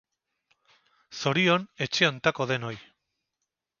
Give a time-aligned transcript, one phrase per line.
[1.19, 2.75] Zorion, etxe hontako denoi.